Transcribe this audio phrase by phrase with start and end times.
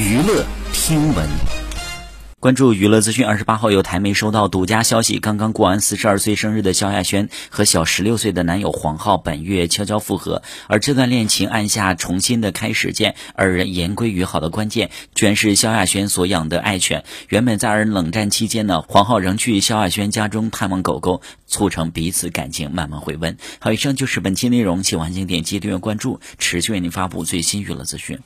[0.00, 1.28] 娱乐听闻。
[2.38, 17.04] 关注娱乐资讯，二十八号有台媒收到独家消息，刚刚过完四十二岁生日的萧亚轩和小十六岁的男友黄浩本月悄悄复合，而这段恋情按下重新的开始键，二人言归于好的关键，居然是萧亚轩所养的爱犬。
[17.28, 23.36] 原本在二人冷战期间呢，黄浩仍去萧亚轩家中探望狗狗，促成彼此感情慢慢回温。
[23.58, 28.20] 好，以上就是本期内容，喜欢请点击订阅关注，持续为您发布最新娱乐资讯。